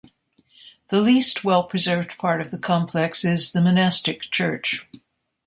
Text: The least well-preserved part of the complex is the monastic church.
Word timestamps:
The 0.87 0.99
least 0.99 1.43
well-preserved 1.43 2.17
part 2.17 2.41
of 2.41 2.49
the 2.49 2.57
complex 2.57 3.23
is 3.23 3.51
the 3.51 3.61
monastic 3.61 4.23
church. 4.31 4.87